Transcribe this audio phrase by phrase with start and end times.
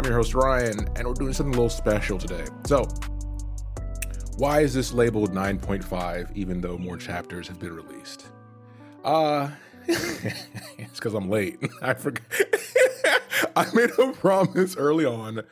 [0.00, 2.46] I'm your host, Ryan, and we're doing something a little special today.
[2.64, 2.88] So,
[4.38, 8.28] why is this labeled 9.5 even though more chapters have been released?
[9.04, 9.50] Uh,
[9.86, 11.58] it's because I'm late.
[11.82, 12.24] I forgot.
[13.56, 15.42] I made a promise early on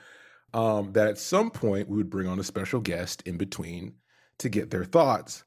[0.55, 3.97] um, that at some point we would bring on a special guest in between
[4.39, 5.45] to get their thoughts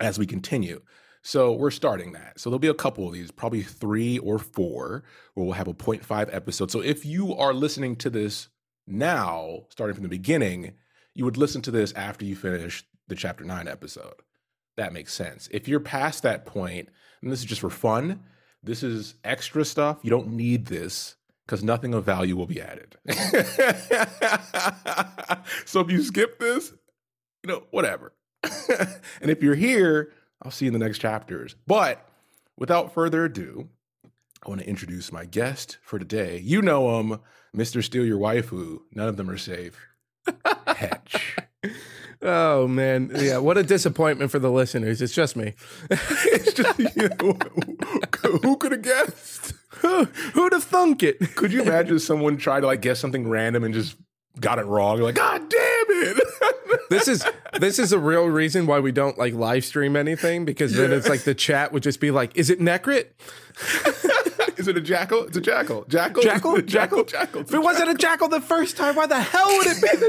[0.00, 0.82] as we continue.
[1.22, 2.40] So we're starting that.
[2.40, 5.04] So there'll be a couple of these, probably three or four,
[5.34, 6.70] where we'll have a 0.5 episode.
[6.70, 8.48] So if you are listening to this
[8.86, 10.72] now, starting from the beginning,
[11.14, 14.14] you would listen to this after you finish the chapter nine episode.
[14.76, 15.48] That makes sense.
[15.52, 16.88] If you're past that point,
[17.22, 18.24] and this is just for fun,
[18.62, 19.98] this is extra stuff.
[20.02, 22.96] You don't need this because nothing of value will be added.
[25.66, 26.72] so if you skip this,
[27.42, 28.12] you know, whatever.
[29.20, 30.12] and if you're here,
[30.42, 31.54] I'll see you in the next chapters.
[31.66, 32.06] But
[32.56, 33.68] without further ado,
[34.44, 36.38] I want to introduce my guest for today.
[36.38, 37.20] You know him,
[37.56, 37.82] Mr.
[37.82, 38.80] Steal Your Waifu.
[38.92, 39.78] None of them are safe.
[40.66, 41.36] Hetch.
[42.24, 43.38] Oh man, yeah!
[43.38, 45.02] What a disappointment for the listeners.
[45.02, 45.54] It's just me.
[45.90, 47.08] it's just you.
[48.42, 49.54] Who could have guessed?
[49.80, 51.34] Who'd have thunk it?
[51.34, 53.96] Could you imagine someone try to like guess something random and just
[54.38, 54.98] got it wrong?
[54.98, 55.31] You're like, it!
[56.92, 57.24] This is
[57.58, 61.08] this is a real reason why we don't like live stream anything because then it's
[61.08, 63.06] like the chat would just be like, "Is it Necrit?
[64.58, 65.24] Is it a jackal?
[65.24, 65.84] It's a jackal.
[65.88, 66.22] Jackal.
[66.22, 66.62] Jackal?
[66.62, 67.04] Jackal.
[67.04, 67.40] Jackal.
[67.40, 70.06] If it wasn't a jackal the first time, why the hell would it be the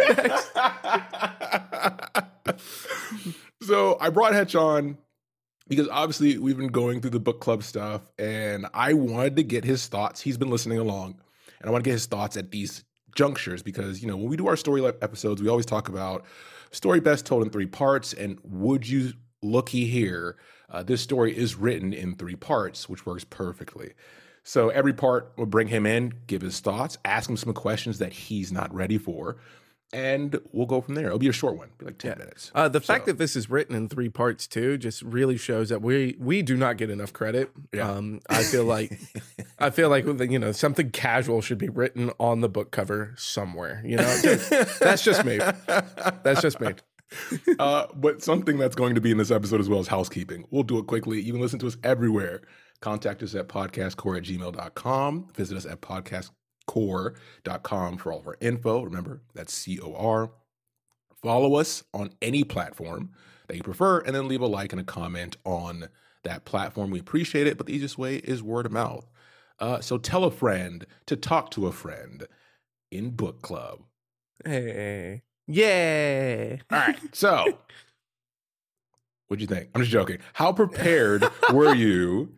[2.46, 4.98] next?" so I brought Hetch on
[5.68, 9.64] because obviously we've been going through the book club stuff, and I wanted to get
[9.64, 10.22] his thoughts.
[10.22, 11.16] He's been listening along,
[11.60, 12.84] and I want to get his thoughts at these
[13.16, 16.26] junctures because you know when we do our story episodes, we always talk about
[16.72, 20.38] story best told in three parts, and would you looky here?
[20.70, 23.94] Uh, this story is written in three parts, which works perfectly.
[24.44, 28.12] So every part will bring him in, give his thoughts, ask him some questions that
[28.12, 29.38] he's not ready for,
[29.94, 31.06] and we'll go from there.
[31.06, 32.18] It'll be a short one, be like ten yeah.
[32.18, 32.52] minutes.
[32.54, 32.86] Uh, the so.
[32.86, 36.42] fact that this is written in three parts too just really shows that we we
[36.42, 37.52] do not get enough credit.
[37.72, 37.90] Yeah.
[37.90, 39.00] Um, I feel like
[39.60, 43.82] I feel like you know something casual should be written on the book cover somewhere.
[43.86, 45.38] You know, just, that's just me.
[45.38, 46.74] That's just me.
[47.60, 50.46] Uh, but something that's going to be in this episode as well as housekeeping.
[50.50, 51.22] We'll do it quickly.
[51.22, 52.42] You can listen to us everywhere.
[52.82, 55.28] Contact us at podcastcor at gmail.com.
[55.36, 56.32] Visit us at podcast
[56.68, 58.84] core.com for all of our info.
[58.84, 60.32] Remember, that's C O R.
[61.22, 63.12] Follow us on any platform
[63.48, 65.90] that you prefer, and then leave a like and a comment on
[66.24, 66.92] that platform.
[66.92, 69.10] We appreciate it, but the easiest way is word of mouth.
[69.60, 72.28] Uh, so tell a friend to talk to a friend
[72.92, 73.84] in book club.
[74.44, 75.24] Hey.
[75.48, 76.62] Yay.
[76.72, 77.00] All right.
[77.14, 77.60] So,
[79.28, 79.70] what'd you think?
[79.76, 80.20] I'm just joking.
[80.34, 82.34] How prepared were you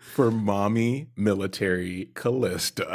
[0.00, 2.88] for mommy military Kalista?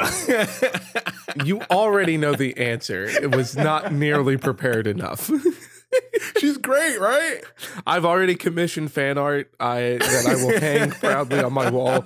[1.46, 3.04] you already know the answer.
[3.04, 5.30] It was not nearly prepared enough.
[6.66, 7.42] Great, right?
[7.86, 12.04] I've already commissioned fan art I, that I will hang proudly on my wall.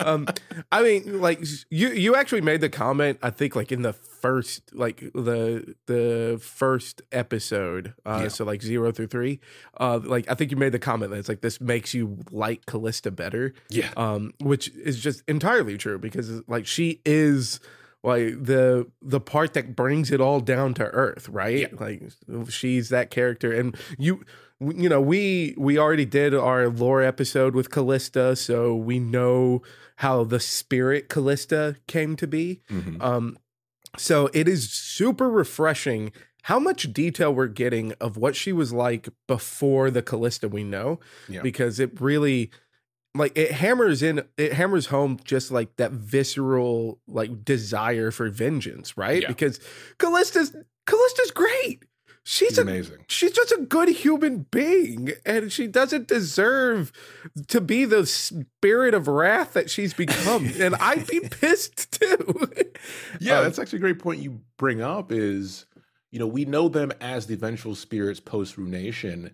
[0.00, 0.28] Um,
[0.70, 1.40] I mean, like
[1.70, 3.18] you, you actually made the comment.
[3.22, 7.94] I think like in the first, like the the first episode.
[8.04, 8.28] Uh, yeah.
[8.28, 9.40] So like zero through three.
[9.80, 12.66] Uh, like I think you made the comment that it's like this makes you like
[12.66, 13.54] Kalista better.
[13.70, 13.90] Yeah.
[13.96, 17.60] Um, which is just entirely true because like she is
[18.02, 21.78] like the the part that brings it all down to earth right yeah.
[21.78, 22.02] like
[22.48, 24.24] she's that character and you
[24.60, 29.62] you know we we already did our lore episode with kalista so we know
[29.96, 33.00] how the spirit kalista came to be mm-hmm.
[33.00, 33.38] um
[33.96, 36.12] so it is super refreshing
[36.46, 40.98] how much detail we're getting of what she was like before the kalista we know
[41.28, 41.40] yeah.
[41.42, 42.50] because it really
[43.14, 48.96] like it hammers in it hammers home just like that visceral like desire for vengeance
[48.96, 49.22] right?
[49.22, 49.28] Yeah.
[49.28, 49.60] because
[49.98, 50.54] kalista's
[50.86, 51.84] kalista's great.
[52.24, 53.04] She's, she's a, amazing.
[53.08, 56.92] she's just a good human being and she doesn't deserve
[57.48, 62.50] to be the spirit of wrath that she's become and i'd be pissed too.
[63.20, 65.66] Yeah um, that's actually a great point you bring up is
[66.12, 69.32] you know we know them as the vengeful spirits post ruination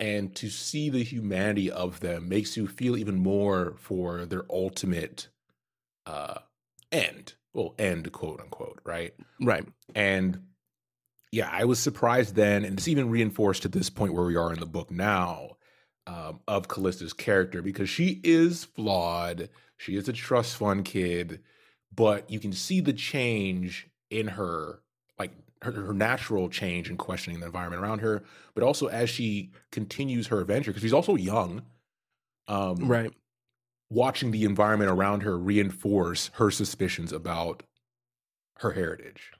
[0.00, 5.28] and to see the humanity of them makes you feel even more for their ultimate
[6.06, 6.38] uh
[6.92, 7.34] end.
[7.52, 9.14] Well end quote unquote right?
[9.40, 9.66] Right.
[9.94, 10.42] And
[11.34, 14.52] yeah i was surprised then and it's even reinforced to this point where we are
[14.52, 15.56] in the book now
[16.06, 21.40] um, of kalista's character because she is flawed she is a trust fund kid
[21.92, 24.80] but you can see the change in her
[25.64, 28.22] her, her natural change in questioning the environment around her,
[28.54, 31.62] but also as she continues her adventure, because she's also young.
[32.46, 33.10] Um, right.
[33.88, 37.62] watching the environment around her reinforce her suspicions about
[38.58, 39.32] her heritage.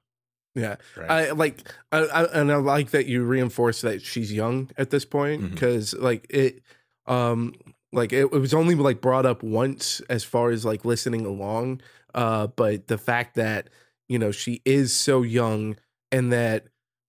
[0.55, 1.11] Yeah, Right.
[1.11, 5.05] I like, I, I, and I like that you reinforce that she's young at this
[5.05, 6.63] point because, like, it,
[7.07, 7.53] um,
[7.95, 11.81] like it, it was only like brought up once as far as like listening along,
[12.15, 13.69] uh, but the fact that
[14.09, 15.77] you know she is so young
[16.15, 16.67] and that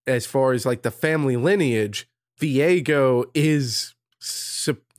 [0.08, 2.08] as far as like the family lineage,
[2.40, 3.94] Viego is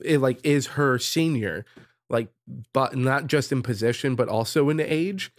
[0.01, 1.65] like is her senior,
[2.09, 2.29] like,
[2.73, 5.31] but not just in position but also in age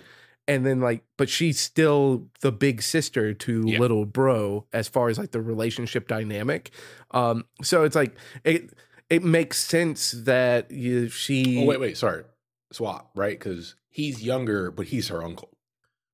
[0.47, 3.79] and then like but she's still the big sister to Yeah.
[3.79, 6.71] little bro as far as like the relationship dynamic
[7.11, 8.73] um so it's like it
[9.11, 12.25] it makes sense that you, she oh wait, wait, sorry,
[12.73, 13.39] swap, right?
[13.39, 15.51] Because he's younger, but he's her uncle.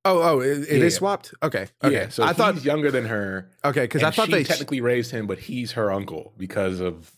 [0.05, 0.89] Oh oh it, it is Yeah, yeah.
[0.89, 3.49] swapped okay okay Yeah, so i he's thought younger than her.
[3.63, 7.11] okay because i thought she they technically raised him, but he's her uncle because of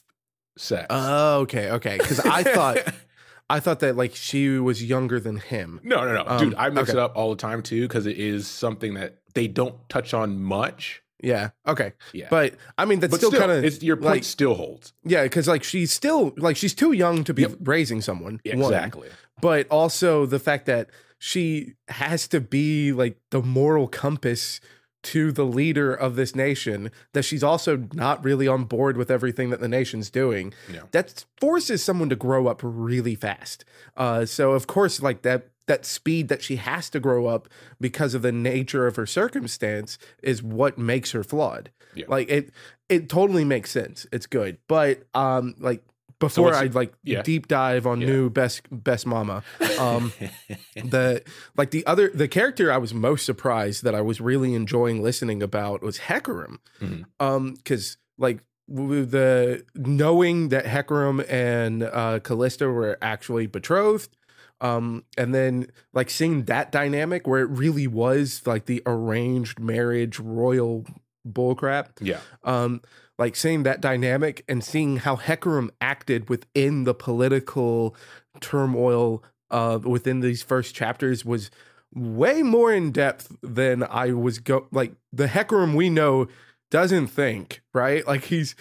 [0.57, 0.87] sex.
[0.89, 2.77] oh okay okay because i thought
[3.49, 6.55] i thought that like she was younger than him no, no, no, Um, dude.
[6.55, 6.97] I mix okay.
[6.97, 10.41] it up all the time too because it is something that they don't touch on
[10.41, 11.03] much.
[11.21, 14.55] yeah okay Yeah, but i mean that's but still, kind of your point like- still
[14.55, 14.93] holds.
[15.03, 17.51] yeah because like she's still like she's too young to be Yep.
[17.61, 18.63] raising someone one.
[18.63, 19.09] Exactly.
[19.41, 24.59] but also the fact that she has to be like the moral compass
[25.03, 29.49] to the leader of this nation that she's also not really on board with everything
[29.51, 30.81] that the nation's doing Yeah.
[30.91, 33.63] that forces someone to grow up really fast
[33.95, 37.47] uh so of course like that that speed that she has to grow up
[37.79, 42.05] because of the nature of her circumstance is what makes her flawed Yeah.
[42.09, 42.49] like it
[42.89, 45.83] it totally makes sense it's good but um like
[46.19, 47.21] before what's- I like yeah.
[47.21, 48.07] deep dive on Yeah.
[48.07, 49.43] new best best mama,
[49.79, 50.11] um,
[50.75, 51.21] the
[51.55, 55.43] like the other the character I was most surprised that I was really enjoying listening
[55.43, 57.05] about was Hecarim, Mhm.
[57.19, 64.15] um, because like the knowing that Hecarim and uh, Kalista were actually betrothed,
[64.59, 70.19] um, and then like seeing that dynamic where it really was like the arranged marriage
[70.19, 70.85] royal
[71.27, 72.19] bullcrap yeah.
[72.45, 72.81] um
[73.17, 77.95] like seeing that dynamic and seeing how Hecarim acted within the political
[78.39, 81.49] turmoil uh within these first chapters was
[81.95, 86.27] way more in depth than I was go like the Hecarim we know
[86.69, 88.05] doesn't think, right?
[88.05, 88.55] Like he's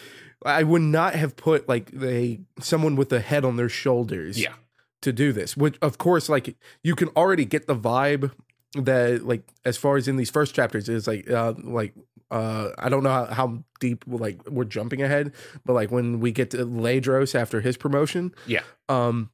[0.44, 4.54] I would not have put like they someone with a head on their shoulders Yeah.
[5.02, 5.56] to do this.
[5.56, 8.30] Which of course, like you can already get the vibe
[8.74, 11.94] that like as far as in these first chapters is like uh like
[12.31, 15.32] uh I don't know how, how deep like we're jumping ahead,
[15.64, 18.62] but like when we get to Ledros after his promotion, Yeah.
[18.88, 19.31] um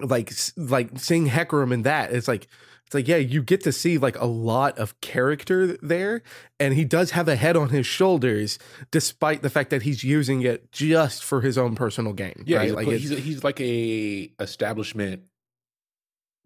[0.00, 2.46] like like seeing Hecarim in that it's like
[2.86, 6.22] it's like yeah you get to see like a lot of character there
[6.58, 8.58] and he does have a head on his shoulders
[8.90, 12.64] despite the fact that he's using it just for his own personal gain Yeah, right
[12.68, 15.24] he's, like he's, he's like a establishment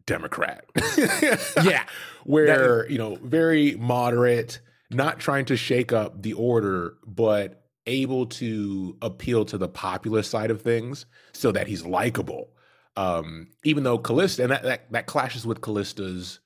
[0.06, 0.65] Democrat.
[1.65, 1.85] Yeah.
[2.25, 4.61] where you know, very moderate,
[4.91, 10.50] not trying to shake up the order, but able to appeal to the populist side
[10.50, 12.50] of things, so that he's likable.
[12.97, 16.41] Um, even though Kalista, and that, that that clashes with Kalista's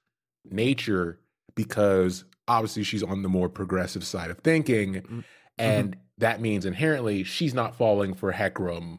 [0.45, 1.21] nature
[1.55, 5.20] because obviously she's on the more progressive side of thinking, Mm-hmm.
[5.59, 8.99] and that means inherently she's not falling for Hecarim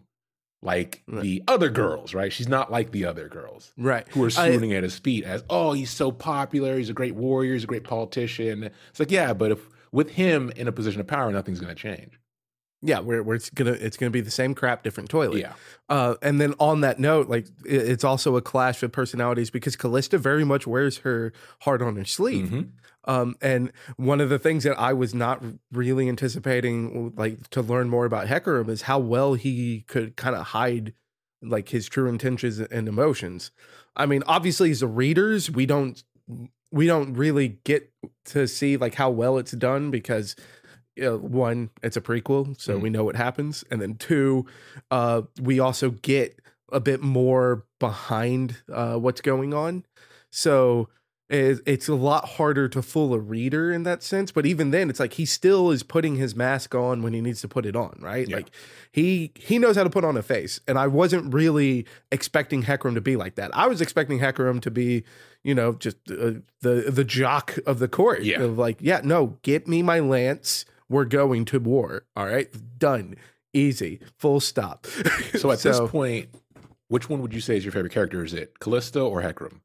[0.61, 1.21] like Right.
[1.23, 2.31] the other girls, right?
[2.31, 5.43] She's not like the other girls right who are I- swooning at his feet as,
[5.49, 8.63] oh, he's so popular, he's a great warrior, he's a great politician.
[8.89, 9.59] It's like, yeah, but if
[9.91, 12.19] with him in a position of power, nothing's going to change.
[12.81, 15.53] Yeah where, where it's gonna it's gonna be the same crap different toilet Yeah,
[15.89, 19.75] Uh, and then on that note, like it- it's also a clash of personalities because
[19.75, 22.50] Kalista very much wears her heart on her sleeve.
[22.50, 22.69] Mhm.
[23.05, 27.89] Um, and one of the things that I was not really anticipating, like to learn
[27.89, 30.93] more about Hecarim, is how well he could kind of hide
[31.41, 33.51] like his true intentions and emotions.
[33.95, 36.01] I mean, obviously, as readers, we don't
[36.71, 37.91] we don't really get
[38.25, 40.35] to see like how well it's done because
[40.95, 42.81] you know, one, it's a prequel, so Mhm.
[42.81, 44.45] we know what happens, and then two,
[44.89, 46.39] uh, we also get
[46.71, 49.83] a bit more behind uh, what's going on.
[50.29, 50.88] So
[51.29, 54.31] it, it's a lot harder to fool a reader in that sense.
[54.33, 57.39] But even then, it's like he still is putting his mask on when he needs
[57.41, 58.27] to put it on, right?
[58.27, 58.38] Yeah.
[58.38, 58.51] Like
[58.91, 62.95] he he knows how to put on a face, and I wasn't really expecting Hecarim
[62.95, 63.55] to be like that.
[63.55, 65.03] I was expecting Hecarim to be,
[65.43, 68.24] you know, just uh, the the jock of the court.
[68.24, 68.41] Yeah.
[68.41, 70.65] Of like, yeah, no, get me my lance.
[70.91, 72.03] We're going to war.
[72.15, 73.15] All right, done,
[73.53, 74.86] easy, full stop.
[75.39, 76.27] So at this point,
[76.89, 78.24] which one would you say is your favorite character?
[78.24, 79.62] Is it Kalista or Hecarim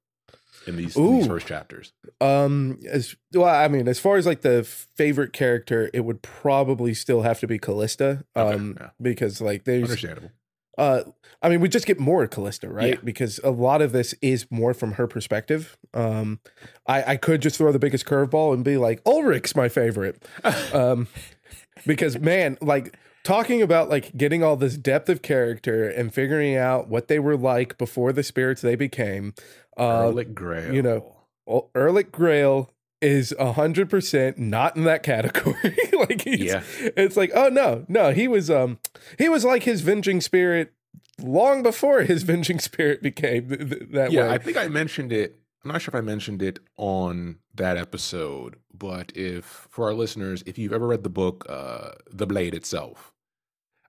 [0.67, 1.93] in these, in these first chapters?
[2.21, 6.95] Um, as well, I mean, as far as like the favorite character, it would probably
[6.95, 8.23] still have to be Kalista.
[8.37, 8.91] Okay, Um, yeah.
[9.03, 10.31] because like there's Understandable.
[10.79, 11.03] Uh
[11.43, 13.01] i mean we just get more kalista right Yeah.
[13.05, 16.41] because a lot of this is more from her perspective um
[16.87, 20.23] i i could just throw the biggest curveball and be like ulrich's my favorite
[20.73, 21.09] um
[21.87, 26.89] because man like talking about like getting all this depth of character and figuring out
[26.89, 29.35] what they were like before the spirits they became
[29.77, 30.73] uh Erlok Grael.
[30.75, 31.17] you know,
[31.49, 32.71] Erlok Grael
[33.07, 35.77] is a hundred percent not in that category.
[35.93, 36.63] like, he's, Yeah.
[36.97, 38.79] it's like, oh no, no, he was, um,
[39.19, 40.73] he was like his venging spirit
[41.23, 44.35] long before his venging spirit became th- th- that yeah, way.
[44.35, 45.39] I think I mentioned it.
[45.65, 50.43] I'm not sure if I mentioned it on that episode, but if for our listeners,
[50.47, 53.13] if you've ever read the book uh The Blade itself,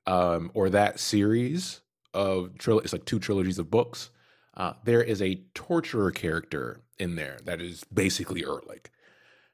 [0.06, 1.82] um, or that series
[2.14, 4.10] of tril- it's like two trilogies of books,
[4.56, 8.88] uh, there is a torturer character in there that is basically Erlok.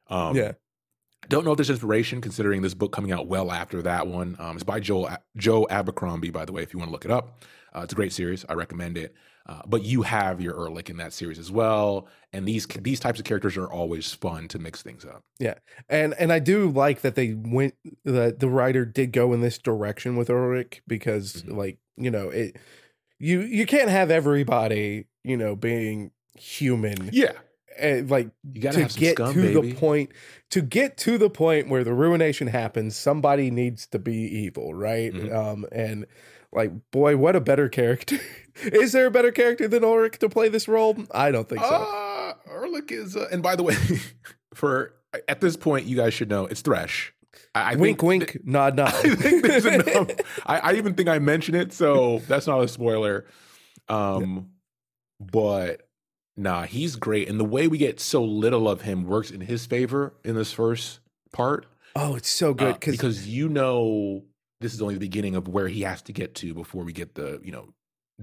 [0.07, 0.53] Um, yeah,
[1.29, 4.35] Don't know if there's inspiration considering this book coming out well after that one.
[4.39, 7.11] Um, it's by Joel Joe Abercrombie, by the way, if you want to look it
[7.11, 7.43] up.
[7.75, 8.45] Uh, it's a great series.
[8.49, 9.15] I recommend it.
[9.45, 13.19] Uh, but you have your Erlok in that series as well, and these these types
[13.19, 15.21] of characters are always fun to mix things up.
[15.37, 15.55] Yeah,
[15.89, 17.73] and and I do like that they went
[18.05, 21.57] that the writer did go in this direction with Ulrich because Mhm.
[21.57, 22.55] like you know it
[23.19, 27.33] you you can't have everybody you know being human Yeah,
[27.79, 29.71] and like you gotta to have get scum, to baby.
[29.71, 30.09] the point
[30.51, 35.13] to get to the point where the ruination happens somebody needs to be evil right
[35.13, 35.33] Mhm.
[35.33, 36.05] um and
[36.51, 38.17] like boy what a better character
[38.63, 41.67] is there a better character than ulrich to play this role i don't think so
[41.67, 43.75] Uh, Erlok is, uh, and by the way,
[44.53, 44.93] for
[45.27, 47.13] at this point, you guys should know it's Thresh.
[47.55, 50.09] I, I wink wink nod nod I think there's enough.
[50.45, 53.25] I, I even think I mentioned it, so that's not a spoiler.
[53.89, 54.49] Um,
[55.19, 55.82] but
[56.35, 59.65] nah, he's great, and the way we get so little of him works in his
[59.65, 60.99] favor in this first
[61.31, 61.65] part.
[61.95, 64.23] oh it's so uh, good because because you know
[64.61, 67.15] this is only the beginning of where he has to get to before we get
[67.15, 67.69] the you know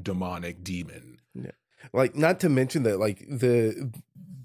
[0.01, 1.19] demonic demon.
[1.35, 1.51] Yeah.
[1.93, 3.93] like not to mention that like the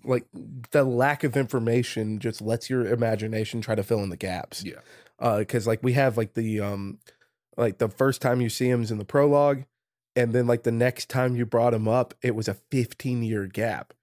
[0.03, 0.25] like
[0.71, 4.75] the lack of information just lets your imagination try to fill in the gaps Yeah,
[5.19, 6.99] uh because like we have like the um
[7.57, 9.63] like the first time you see him is in the prologue
[10.15, 13.45] and then like the next time you brought him up it was a 15 year
[13.47, 13.93] gap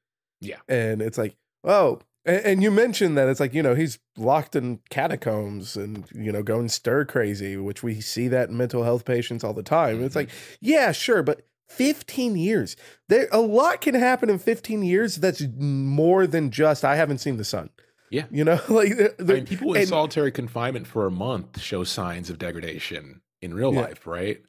[0.41, 0.57] Yeah.
[0.69, 4.55] and it's like oh and, and you mentioned that it's like you know he's locked
[4.57, 9.05] in catacombs and you know going stir crazy which we see that in mental health
[9.05, 10.17] patients all the time it's Mhm.
[10.17, 12.77] like yeah sure but 15 years
[13.09, 17.39] there a lot can happen in 15 years that's more than just i haven't seen
[17.39, 17.71] the sun
[18.11, 18.27] Yeah.
[18.31, 21.83] you know like the, I mean, people in and- solitary confinement for a month show
[21.85, 23.81] signs of degradation in real Yeah.
[23.81, 24.41] life, right?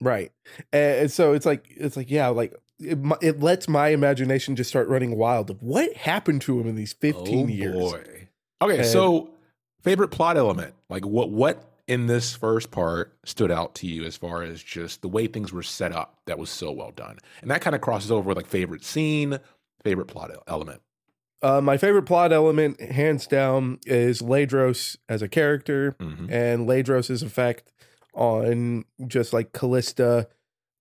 [0.00, 0.32] Right.
[0.72, 4.88] And so it's like it's like yeah, like it, it lets my imagination just start
[4.88, 7.74] running wild of what happened to him in these 15 oh, years.
[7.76, 8.28] Boy.
[8.62, 9.30] Okay, And- so
[9.82, 14.16] favorite plot element, like what what in this first part stood out to you as
[14.16, 17.50] far as just the way things were set up that was so well done, and
[17.50, 19.38] that kind of crosses over with like favorite scene,
[19.82, 20.80] favorite plot element.
[21.42, 26.30] Uh, my favorite plot element, hands down, is Ledros as a character Mhm.
[26.30, 27.72] and Ledros's effect
[28.14, 30.26] on just like Kalista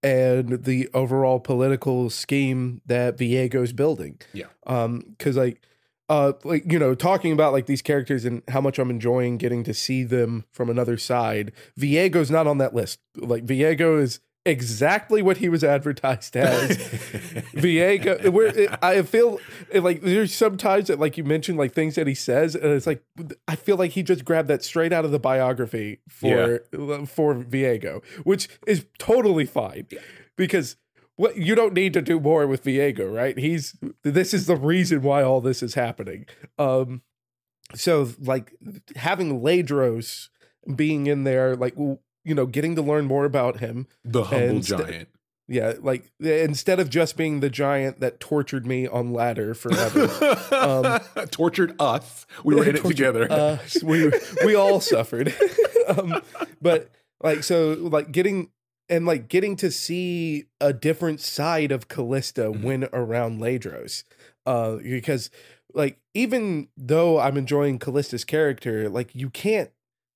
[0.01, 4.19] and the overall political scheme that Viego's building.
[4.33, 4.45] Yeah.
[4.65, 5.61] Um, because like
[6.07, 9.63] uh like you know, talking about like these characters and how much I'm enjoying getting
[9.65, 12.99] to see them from another side, Viego's not on that list.
[13.15, 16.77] Like Viego is exactly what he was advertised as.
[17.53, 19.39] Viego, where it, I feel
[19.71, 22.87] it, like there's sometimes that like you mentioned like things that he says, and it's
[22.87, 23.03] like
[23.47, 26.59] I feel like he just grabbed that straight out of the biography for
[27.05, 29.87] for Viego, which is totally fine
[30.35, 30.77] because
[31.15, 33.37] what you don't need to do more with Viego, right?
[33.37, 36.25] He's this is the reason why all this is happening.
[36.57, 37.01] Um,
[37.75, 38.53] so like
[38.95, 40.29] having Ledros
[40.75, 41.75] being in there, like
[42.25, 43.87] you know, getting to learn more about him.
[44.03, 45.09] the humble sta- giant.
[45.47, 50.07] Yeah, like instead of just being the giant that tortured me on ladder forever.
[50.53, 50.99] um,
[51.31, 52.27] Tortured us.
[52.43, 53.31] We were in it together.
[53.31, 53.81] us.
[53.81, 54.11] we
[54.45, 55.33] we all suffered.
[55.87, 56.21] um,
[56.61, 56.91] but
[57.23, 58.51] like so like getting
[58.89, 62.61] and like getting to see a different side of Kalista Mhm.
[62.63, 64.03] when around Ledros.
[64.45, 65.31] Uh because
[65.73, 69.71] like even though I'm enjoying Kalista's character, like you can't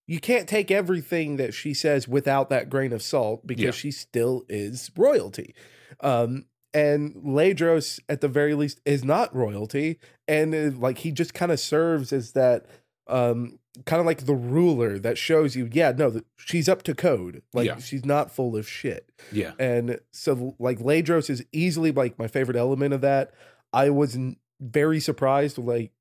[0.08, 3.72] you can't take everything that she says without that grain of salt because Yeah.
[3.72, 5.54] she still is royalty.
[6.02, 6.46] Um
[6.76, 11.52] and Ledros at the very least is not royalty and uh, like he just kind
[11.52, 12.66] of serves as that
[13.08, 17.42] um kind of like the ruler that shows you yeah no she's up to code
[17.54, 17.78] like Yeah.
[17.78, 19.52] she's not full of shit yeah.
[19.60, 23.32] and so like Ledros is easily like my favorite element of that
[23.72, 24.18] I was
[24.60, 25.92] very surprised like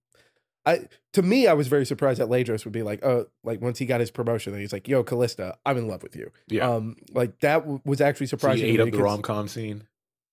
[0.64, 3.78] I to me, I was very surprised that Ledros would be like, oh, like once
[3.78, 6.68] he got his promotion, he's like, "Yo, Kalista, I'm in love with you." Yeah.
[6.70, 8.66] Um, like that w- was actually So surprising.
[8.66, 9.88] you ate up the rom com scene.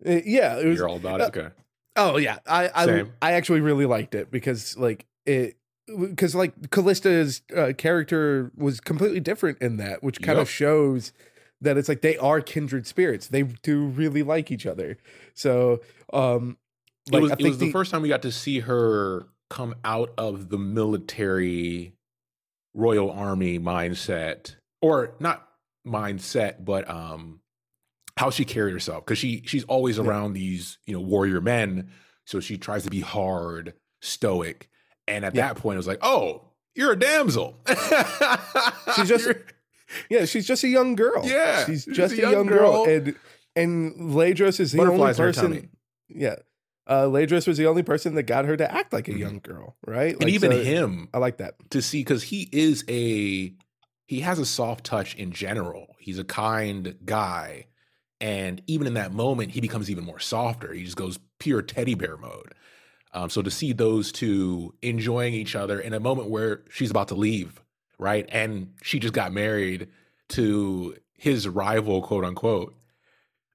[0.05, 0.77] Uh, yeah, it was.
[0.77, 1.35] You're all about it.
[1.35, 1.47] Okay.
[1.95, 3.13] Oh yeah, I I, Same.
[3.21, 5.57] I actually really liked it because like it
[5.87, 10.43] because like Kalista's uh, character was completely different in that, which kind Yep.
[10.43, 11.11] of shows
[11.61, 13.27] that it's like they are kindred spirits.
[13.27, 14.97] They do really like each other.
[15.33, 15.81] So
[16.13, 16.57] um,
[17.07, 19.75] it like was, I it was the, first time we got to see her come
[19.83, 21.93] out of the military
[22.73, 25.47] royal army mindset or not
[25.87, 27.39] mindset but um
[28.17, 30.03] how she carried herself because she she's always Yeah.
[30.03, 31.89] around these you know warrior men
[32.25, 34.69] so she tries to be hard stoic
[35.07, 35.47] and at Yeah.
[35.47, 37.59] that point it was like oh you're a damsel
[38.95, 39.41] She's just- You're-
[40.11, 41.23] Yeah, she's just a young girl.
[41.25, 42.85] Yeah, she's she's just a young, girl.
[42.85, 42.93] girl.
[42.95, 43.15] and
[43.55, 45.69] and Ledros is the only Butterflies person.
[46.09, 46.35] Yeah,
[46.89, 49.19] uh, Ledros was the only person that got her to act like a Mhm.
[49.19, 50.15] young girl, right?
[50.19, 51.55] and even so him I like that.
[51.69, 53.53] to see because he is a
[54.07, 55.95] he has a soft touch in general.
[55.99, 57.67] He's a kind guy,
[58.19, 60.73] and even in that moment, he becomes even more softer.
[60.73, 62.53] He just goes pure teddy bear mode.
[63.13, 67.07] Um, so to see those two enjoying each other in a moment where she's about
[67.09, 67.61] to leave,
[67.99, 69.89] right, and she just got married
[70.29, 72.75] to his rival, quote unquote,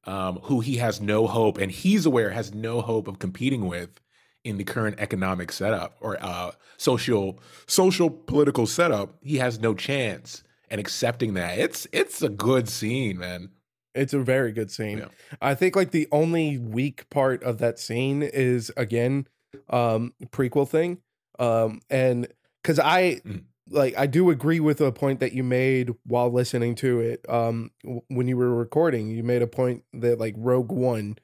[0.06, 4.00] um, who he has no hope, and he's aware has no hope of competing with
[4.44, 10.42] in the current economic setup or uh, social social political setup, he has no chance.
[10.70, 13.50] And accepting that, it's it's a good scene, man.
[13.94, 14.98] It's a very good scene.
[14.98, 15.08] Yeah.
[15.40, 19.28] I think like the only weak part of that scene is again
[19.70, 20.98] um prequel thing.
[21.38, 22.26] Um and
[22.64, 23.44] cuz I Mm.
[23.68, 27.24] Like I do agree with a point that you made while listening to it.
[27.28, 31.16] Um w- when you were recording, you made a point that like Rogue One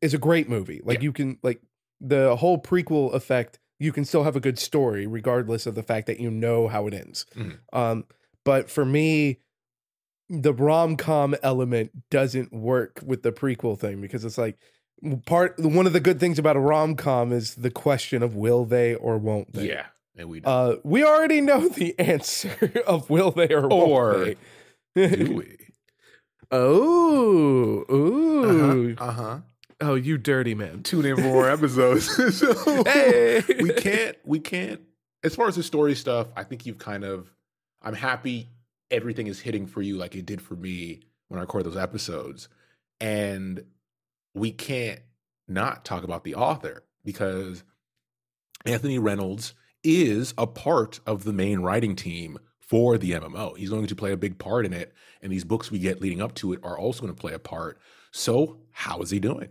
[0.00, 0.80] is a great movie.
[0.84, 1.04] Like Yeah.
[1.04, 1.60] you can like
[2.00, 6.06] the whole prequel effect, you can still have a good story regardless of the fact
[6.06, 7.26] that you know how it ends.
[7.34, 7.58] Mhm.
[7.72, 8.04] Um
[8.44, 9.38] but for me
[10.30, 14.56] the rom-com element doesn't work with the prequel thing because it's like
[15.26, 18.94] part one of the good things about a rom-com is the question of will they
[18.94, 23.48] or won't they Yeah, and we uh we already know the answer of will they
[23.52, 24.24] or won't Or
[24.94, 25.56] they do we?
[26.50, 29.38] oh ooh Uh huh.
[29.80, 32.06] oh you dirty man Tune in for more episodes.
[32.36, 33.42] So, Hey.
[33.60, 34.16] we can't.
[34.24, 34.80] We can't.
[35.22, 37.30] As far as the story stuff, I think you've kind of.
[37.82, 38.48] I'm happy
[38.90, 42.48] everything is hitting for you like it did for me when I record those episodes,
[43.00, 43.64] and
[44.34, 45.00] we can't
[45.48, 47.62] not talk about the author because
[48.64, 53.56] Anthony Reynolds is a part of the main writing team for the MMO.
[53.56, 54.92] He's going to play a big part in it,
[55.22, 57.38] and these books we get leading up to it are also going to play a
[57.38, 57.78] part.
[58.10, 59.50] So, how is he doing?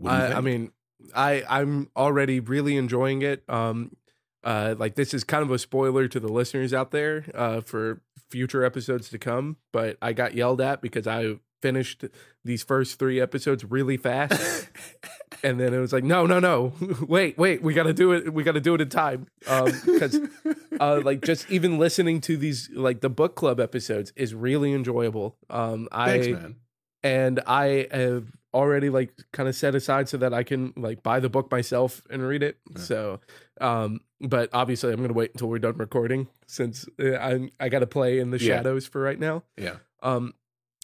[0.00, 0.72] Do I, I mean,
[1.14, 3.42] I I'm already really enjoying it.
[3.48, 3.96] Um,
[4.44, 8.02] uh, like this is kind of a spoiler to the listeners out there uh, for
[8.30, 9.56] future episodes to come.
[9.72, 12.04] But I got yelled at because I finished
[12.44, 14.68] these first three episodes really fast,
[15.42, 16.72] and then it was like, no, no, no,
[17.08, 18.32] wait, wait, we got to do it.
[18.32, 19.26] We got to do it in time.
[19.48, 20.18] Um, because
[20.80, 25.36] uh, like just even listening to these like the book club episodes is really enjoyable.
[25.50, 26.56] Um, Thanks, I man.
[27.02, 31.20] and I have already like kind of set aside so that I can like buy
[31.20, 32.58] the book myself and read it.
[32.70, 32.82] Yeah.
[32.82, 33.20] So,
[33.60, 37.78] um, but obviously I'm gonna wait until we're done recording since uh, I I got
[37.80, 38.56] to play in the Yeah.
[38.58, 39.42] shadows for right now.
[39.56, 39.76] Yeah.
[40.02, 40.34] Um,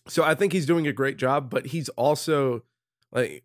[0.08, 2.62] so I think he's doing a great job, but he's also
[3.10, 3.44] like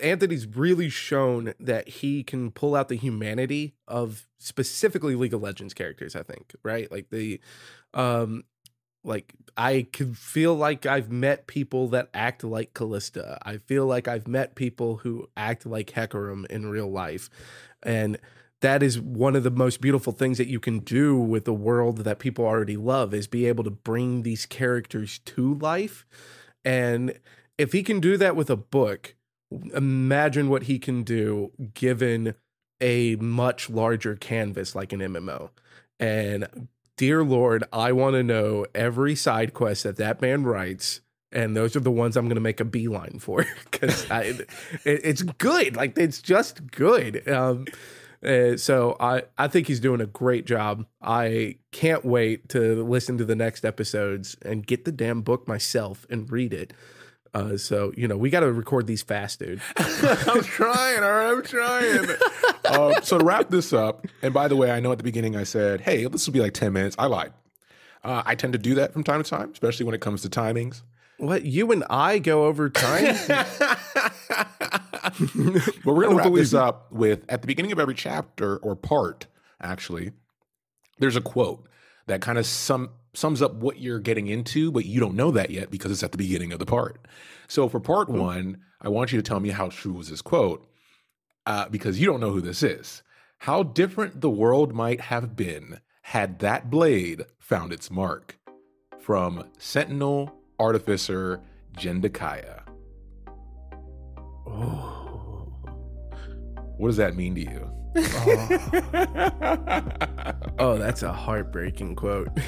[0.00, 5.74] Anthony's really shown that he can pull out the humanity of specifically League of Legends
[5.74, 6.14] characters.
[6.14, 7.40] I think right, like the,
[7.94, 8.44] um,
[9.04, 13.38] like I can feel like I've met people that act like Kalista.
[13.42, 17.30] I feel like I've met people who act like Hecarim in real life,
[17.82, 18.18] and
[18.60, 21.98] that is one of the most beautiful things that you can do with the world
[21.98, 26.04] that people already love is be able to bring these characters to life
[26.64, 27.18] and
[27.58, 29.14] if he can do that with a book
[29.74, 32.34] imagine what he can do given
[32.80, 35.50] a much larger canvas like an MMO
[35.98, 41.00] and dear lord i want to know every side quest that that man writes
[41.32, 44.48] and those are the ones i'm going to make a beeline for because it,
[44.84, 47.64] it's good like it's just good um
[48.20, 50.86] uh, so I, I think he's doing a great job.
[51.00, 56.04] I can't wait to listen to the next episodes and get the damn book myself
[56.10, 56.72] and read it.
[57.34, 59.60] Uh, so you know we got to record these fast, dude.
[59.76, 62.10] I'm trying, all right, I'm trying.
[62.66, 65.36] um, so to wrap this up, and by the way, I know at the beginning
[65.36, 67.32] I said, "Hey, this will be like 10 minutes." I lied.
[68.02, 70.28] Uh, I tend to do that from time to time, especially when it comes to
[70.28, 70.82] timings.
[71.18, 73.16] What you and I go over time?
[73.28, 75.20] but
[75.84, 79.26] we're going to wrap this up with at the beginning of every chapter or part,
[79.60, 80.12] actually,
[81.00, 81.68] there's a quote
[82.06, 85.50] that kind of sum, sums up what you're getting into, but you don't know that
[85.50, 87.06] yet because it's at the beginning of the part.
[87.46, 88.20] So for part mm-hmm.
[88.20, 90.68] one, I want you to tell me how true was this quote
[91.46, 93.02] uh, because you don't know who this is.
[93.38, 98.38] How different the world might have been had that blade found its mark.
[99.00, 101.40] From Sentinel Artificer
[101.76, 102.62] Jendakaya.
[104.46, 105.52] Oh.
[106.76, 107.70] What does that mean to you?
[108.00, 109.78] Oh.
[110.58, 112.28] oh, that's a heartbreaking quote.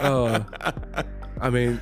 [0.00, 0.44] oh,
[1.40, 1.80] I mean,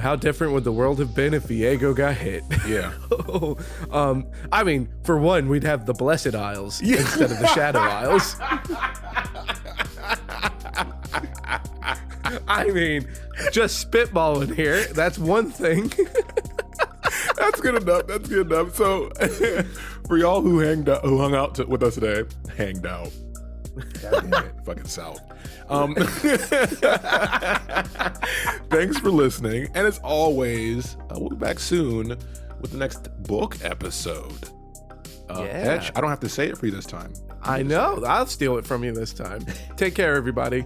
[0.00, 2.42] how different would the world have been if Viego got hit?
[2.66, 2.92] Yeah.
[3.10, 3.56] oh,
[3.90, 6.98] um, I mean, for one, we'd have the Blessed Isles yeah.
[6.98, 8.36] instead of the Shadow Isles.
[12.48, 13.08] I mean,
[13.52, 14.84] just spitballing here.
[14.88, 15.92] That's one thing.
[17.36, 18.06] That's good enough.
[18.06, 18.74] That's good enough.
[18.74, 19.10] So,
[20.06, 23.12] for y'all who hanged out, who hung out to, with us today, hanged out.
[24.02, 25.20] God damn it, fucking South.
[25.68, 25.94] Um,
[28.70, 32.16] thanks for listening, and as always, uh, we'll be back soon
[32.60, 34.50] with the next book episode.
[35.28, 35.78] Uh, yeah.
[35.78, 37.12] Etch, I don't have to say it for you this time.
[37.42, 38.02] I know.
[38.06, 39.44] I'll steal it from you this time.
[39.76, 40.64] Take care, everybody.